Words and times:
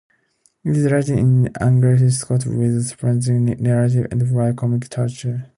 It 0.63 0.75
is 0.75 0.91
written 0.91 1.19
in 1.19 1.53
anglified 1.53 2.11
Scots, 2.11 2.47
with 2.47 2.75
a 2.75 2.81
sprightly 2.81 3.33
narrative 3.37 4.07
and 4.09 4.27
wry 4.31 4.51
comic 4.51 4.89
touches. 4.89 5.41